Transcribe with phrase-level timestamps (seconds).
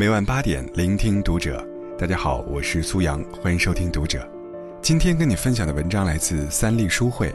[0.00, 1.62] 每晚八点，聆听读者。
[1.98, 4.26] 大家好，我是苏阳，欢迎收听读者。
[4.80, 7.30] 今天跟你分享的文章来自三立书会。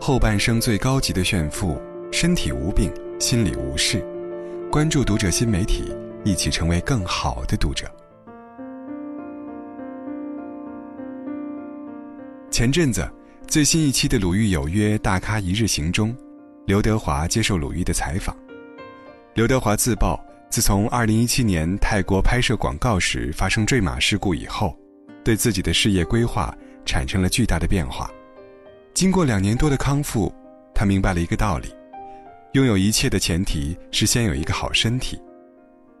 [0.00, 1.80] 后半生最高级的炫富，
[2.10, 4.04] 身体无病，心里无事。
[4.72, 5.94] 关注读者新媒体，
[6.24, 7.88] 一起成为更好的读者。
[12.50, 13.08] 前阵子，
[13.46, 16.12] 最新一期的《鲁豫有约·大咖一日行》中，
[16.66, 18.36] 刘德华接受鲁豫的采访。
[19.34, 20.18] 刘德华自曝。
[20.54, 24.78] 自从2017年泰国拍摄广告时发生坠马事故以后，
[25.24, 28.08] 对自己的事业规划产生了巨大的变化。
[28.94, 30.32] 经过两年多的康复，
[30.72, 31.74] 他明白了一个道理：
[32.52, 35.20] 拥有一切的前提是先有一个好身体。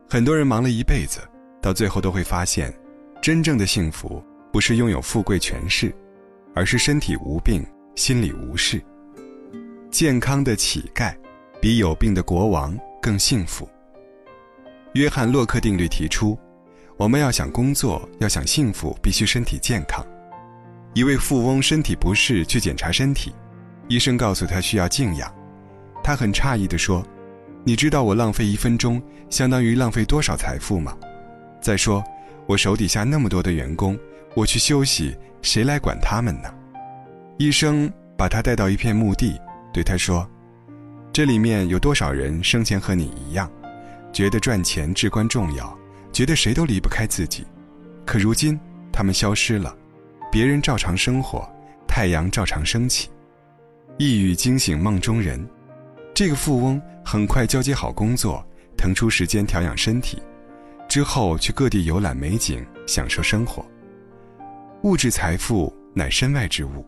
[0.08, 1.18] 很多人忙了一辈子，
[1.60, 2.72] 到最后都会发现，
[3.20, 5.92] 真正的幸福不是拥有富贵权势，
[6.54, 7.60] 而是身体无病，
[7.96, 8.80] 心里无事。
[9.90, 11.12] 健康的乞丐，
[11.60, 13.68] 比有病的国王更幸福。
[14.94, 16.38] 约翰·洛克定律提出，
[16.96, 20.06] 我们要想工作，要想幸福，必须身体健康。
[20.94, 23.34] 一位富翁身体不适去检查身体，
[23.88, 25.28] 医生告诉他需要静养，
[26.00, 27.04] 他很诧异地说
[27.66, 30.96] ：“你知道我浪费一分钟相当于浪费多少财富吗？
[31.60, 32.00] 再说，
[32.46, 33.98] 我手底下那么多的员工，
[34.36, 36.48] 我去休息，谁来管他们呢？”
[37.36, 39.40] 医生把他带到一片墓地，
[39.72, 40.24] 对他说
[41.12, 43.50] ：“这里面有多少人生前和你一样？”
[44.14, 45.76] 觉得赚钱至关重要，
[46.12, 47.44] 觉得谁都离不开自己，
[48.06, 48.58] 可如今
[48.92, 49.76] 他们消失了，
[50.30, 51.46] 别人照常生活，
[51.88, 53.10] 太阳照常升起。
[53.98, 55.44] 一语惊醒梦中人，
[56.14, 60.22] 这个富翁很快交接好工作，腾出时间调养身体，
[60.88, 63.66] 之后去各地游览美景，享受生活。
[64.82, 66.86] 物质财富乃身外之物，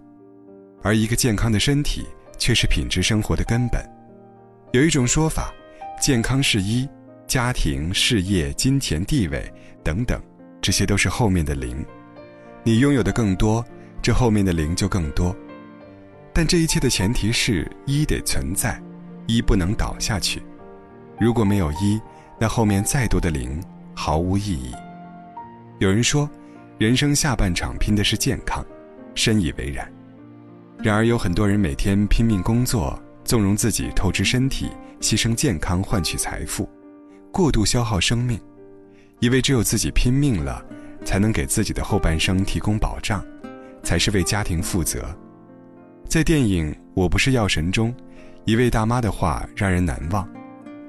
[0.81, 2.07] 而一个健康的身体
[2.39, 3.85] 却是品质生活的根本。
[4.73, 5.53] 有一种说法，
[6.01, 6.89] 健康是一。
[7.27, 10.21] 家庭、事业、金钱、地位等等，
[10.61, 11.85] 这些都是后面的零。
[12.63, 13.65] 你拥有的更多，
[14.01, 15.35] 这后面的零就更多。
[16.33, 18.81] 但这一切的前提是一得存在，
[19.27, 20.43] 一不能倒下去。
[21.19, 22.01] 如果没有一，
[22.39, 23.63] 那后面再多的零
[23.95, 24.73] 毫无意义。
[25.79, 26.29] 有人说，
[26.79, 28.65] 人生下半场拼的是健康，
[29.15, 29.91] 深以为然。
[30.83, 36.69] 然而有很多人每天拼命工作，纵容自己透支身体，牺牲健康换取财富。
[37.37, 38.41] 过度消耗生命，
[39.21, 40.65] 以为只有自己拼命了，
[41.05, 43.23] 才能给自己的后半生提供保障，
[43.83, 45.15] 才是为家庭负责。
[46.09, 47.95] 在电影《我不是药神》中，
[48.47, 50.27] 一位大妈的话让人难忘：“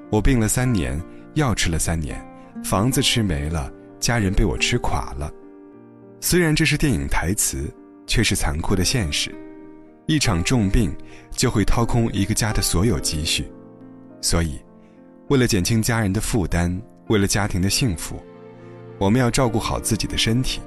[0.09, 0.97] 我病了三年，
[1.34, 2.18] 药吃了三年，
[2.64, 3.69] 房子吃没了，
[4.00, 5.29] 家人被我吃垮了。”
[6.22, 7.69] 虽然这是电影台词，
[8.06, 9.35] 却是残酷的现实。
[10.06, 10.96] 一场重病
[11.29, 13.46] 就会掏空一个家的所有积蓄，
[14.22, 14.58] 所以。
[15.29, 18.23] 为了减轻家人的负担，为了家庭的幸福，
[18.97, 20.61] 我们要照顾好自己的身体。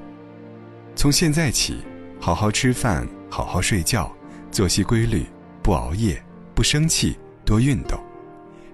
[0.95, 1.79] 从现在起，
[2.21, 4.15] 好好吃饭，好好睡觉，
[4.51, 5.25] 作息规律，
[5.63, 6.23] 不熬夜，
[6.55, 7.99] 不生气，多运动。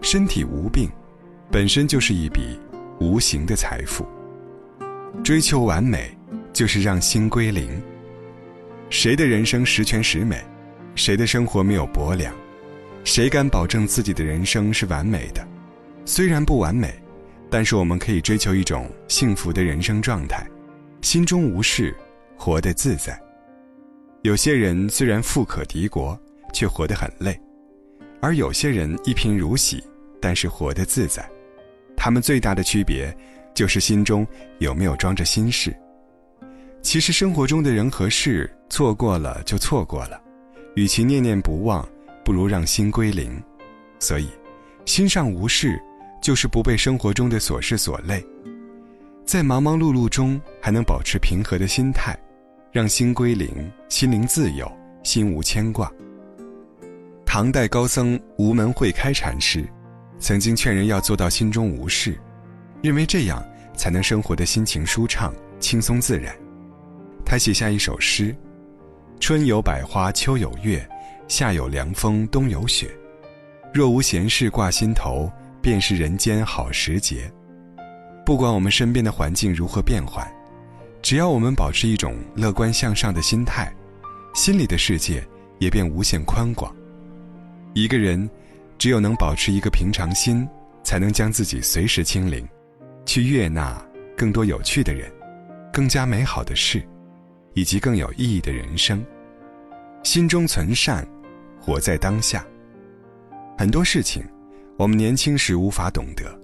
[0.03, 0.91] 身体无病，
[1.53, 2.59] 本身就是一笔
[2.99, 4.05] 无形的财富。
[5.23, 6.19] 追求完美，
[6.53, 7.81] 就是让心归零。
[8.91, 10.45] 谁的人生十全十美？
[10.97, 12.35] 谁的生活没有薄凉？
[13.05, 15.47] 谁敢保证自己的人生是完美的？
[16.09, 16.95] 虽然不完美，
[17.51, 20.47] 但是我们可以追求一种幸福的人生状态，
[21.03, 21.93] 心中无事，
[22.37, 23.21] 活得自在。
[24.23, 26.17] 有些人虽然富可敌国，
[26.53, 27.33] 却活得很累；
[28.21, 29.83] 而有些人一贫如洗，
[30.21, 31.29] 但是活得自在。
[31.97, 33.13] 他们最大的区别，
[33.53, 34.25] 就是心中
[34.61, 35.77] 有没有装着心事。
[36.83, 40.23] 其实生活中的人和事，错过了就错过了，
[40.77, 41.87] 与其念念不忘，
[42.25, 43.43] 不如让心归零。
[43.99, 44.29] 所以，
[44.85, 45.83] 心上无事。
[46.27, 48.21] 就是不被生活中的琐事所累，
[49.25, 52.19] 在忙忙碌碌中还能保持平和的心态，
[52.73, 53.49] 让心归零，
[53.89, 54.69] 心灵自由，
[55.05, 55.89] 心无牵挂。
[57.25, 59.65] 唐代高僧无门会开禅师，
[60.19, 62.19] 曾经劝人要做到心中无事，
[62.83, 63.41] 认为这样
[63.77, 66.35] 才能生活的心情舒畅、轻松自然。
[67.25, 68.35] 他写下一首诗
[69.21, 70.85] ：“春有百花，秋有月，
[71.29, 72.91] 夏有凉风，冬有雪。
[73.73, 75.31] 若无闲事挂心头。”
[75.67, 77.29] 便是人间好时节。
[78.25, 80.25] 不管我们身边的环境如何变换，
[81.03, 83.75] 只要我们保持一种乐观向上的心态，
[84.33, 85.27] 心里的世界
[85.59, 86.73] 也便无限宽广。
[87.75, 88.31] 一个人，
[88.79, 90.49] 只有能保持一个平常心，
[90.85, 92.47] 才能将自己随时清零，
[93.05, 93.85] 去悦纳
[94.17, 95.11] 更多有趣的人，
[95.73, 96.81] 更加美好的事，
[97.55, 99.05] 以及更有意义的人生。
[100.05, 101.05] 心中存善，
[101.61, 102.47] 活在当下。
[103.59, 104.23] 很多事情。
[104.77, 106.39] 我们年轻时无法懂得，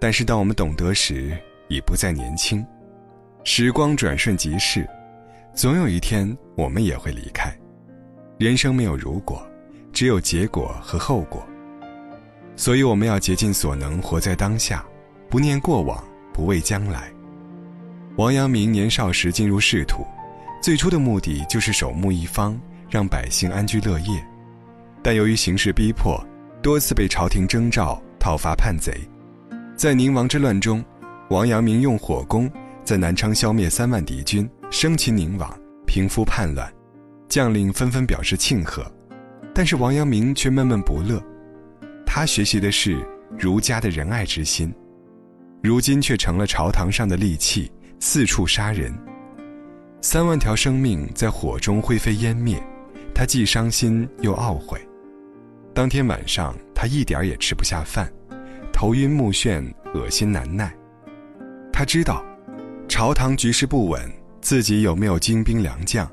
[0.00, 1.36] 但是当我们懂得时，
[1.68, 2.64] 已不再年轻。
[3.44, 4.88] 时光转瞬即逝，
[5.54, 7.54] 总有一天我们也会离开。
[8.38, 9.46] 人生没有如果，
[9.92, 11.46] 只有结果和后果。
[12.56, 14.84] 所以我们要竭尽所能活在当下，
[15.28, 17.12] 不念过往，不畏将来。
[18.16, 20.06] 王阳明年少时进入仕途，
[20.62, 24.24] 最初的目的就是守墓一方，让百姓安居乐业。
[25.02, 26.18] 但由于形势逼迫，
[26.62, 28.92] 多次被朝廷征召讨伐叛贼。
[29.76, 30.84] 在宁王之乱中，
[31.30, 32.50] 王阳明用火攻
[32.84, 35.48] 在南昌消灭三万敌军，生擒宁王，
[35.86, 36.72] 平复叛乱，
[37.28, 38.84] 将领纷纷表示庆贺。
[39.54, 41.22] 但是王阳明却闷闷不乐，
[42.04, 43.06] 他学习的是
[43.38, 44.74] 儒家的仁爱之心，
[45.62, 47.70] 如今却成了朝堂上的利器，
[48.00, 48.92] 四处杀人。
[50.00, 52.60] 三万条生命在火中灰飞烟灭，
[53.14, 54.80] 他既伤心又懊悔。
[55.78, 58.12] 当天晚上，他一点也吃不下饭。
[58.72, 59.62] 头晕目眩，
[59.94, 60.74] 恶心难耐。
[61.72, 62.20] 他知道，
[62.88, 64.02] 朝堂局势不稳，
[64.40, 66.10] 自己有没有精兵良将，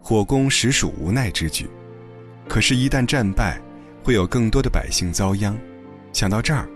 [0.00, 1.68] 火攻实属无奈之举。
[2.48, 3.60] 可是，一旦战败，
[4.04, 5.58] 会有更多的百姓遭殃。
[6.12, 6.68] 想到这儿，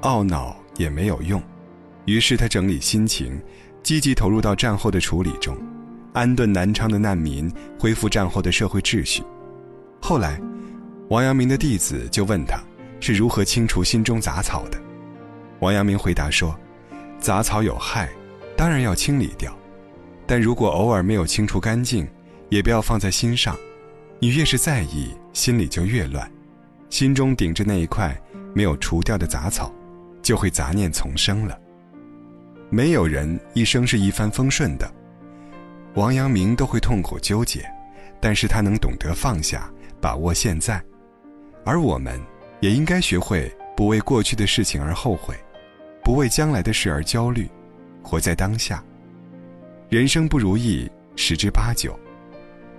[0.00, 1.38] 懊恼也没有用。
[2.06, 3.38] 于是，他整理心情，
[3.82, 5.54] 积极投入到战后的处理中，
[6.14, 9.22] 安顿南昌的难民，恢复战后的社会秩序。
[10.00, 10.40] 后来，
[11.10, 12.62] 王阳明的弟子就问他，
[13.00, 14.80] 是如何清除心中杂草的。
[15.58, 16.56] 王阳明回答说
[17.18, 18.08] ：“杂草有害，
[18.56, 19.52] 当然要清理掉。
[20.24, 22.08] 但如果偶尔没有清除干净，
[22.48, 23.58] 也不要放在心上。
[24.20, 26.30] 你越是在意，心里就越乱，
[26.90, 28.16] 心中顶着那一块
[28.54, 29.74] 没有除掉的杂草，
[30.22, 31.58] 就会杂念丛生了。
[32.68, 34.88] 没有人一生是一帆风顺的，
[35.94, 37.68] 王阳明都会痛苦纠结，
[38.20, 39.68] 但是他能懂得放下，
[40.00, 40.80] 把握现在。
[41.64, 42.20] 而我们，
[42.60, 45.34] 也应该学会不为过去的事情而后悔。”
[46.02, 47.48] 不为将来的事而焦虑，
[48.02, 48.82] 活在当下。
[49.90, 51.96] 人生不如意十之八九，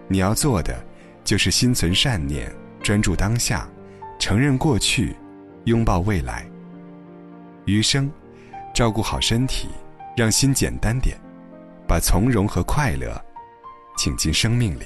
[0.08, 0.84] 你要做的
[1.24, 2.52] 就是心存善念，
[2.82, 3.70] 专注当下，
[4.20, 5.16] 承认过去，
[5.66, 6.46] 拥抱未来。
[7.66, 8.12] 余生，
[8.74, 9.70] 照顾好身体，
[10.18, 11.16] 让心简单点，
[11.88, 13.24] 把从容和快乐
[13.96, 14.86] 请进生命里。